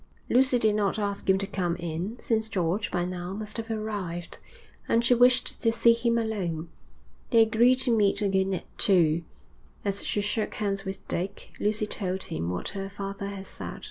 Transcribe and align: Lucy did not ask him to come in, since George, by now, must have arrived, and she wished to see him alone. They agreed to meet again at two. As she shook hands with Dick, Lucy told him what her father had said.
Lucy 0.31 0.57
did 0.57 0.73
not 0.75 0.97
ask 0.97 1.29
him 1.29 1.37
to 1.37 1.45
come 1.45 1.75
in, 1.75 2.17
since 2.19 2.49
George, 2.49 2.89
by 2.89 3.05
now, 3.05 3.33
must 3.33 3.57
have 3.57 3.69
arrived, 3.69 4.39
and 4.89 5.05
she 5.05 5.13
wished 5.13 5.61
to 5.61 5.71
see 5.71 5.93
him 5.93 6.17
alone. 6.17 6.69
They 7.29 7.43
agreed 7.43 7.77
to 7.81 7.95
meet 7.95 8.19
again 8.19 8.51
at 8.55 8.77
two. 8.79 9.23
As 9.85 10.03
she 10.03 10.21
shook 10.21 10.55
hands 10.55 10.85
with 10.85 11.07
Dick, 11.07 11.51
Lucy 11.59 11.85
told 11.85 12.23
him 12.23 12.49
what 12.49 12.69
her 12.69 12.89
father 12.89 13.27
had 13.27 13.45
said. 13.45 13.79